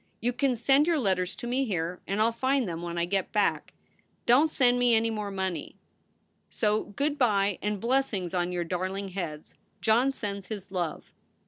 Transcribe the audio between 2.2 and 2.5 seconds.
ll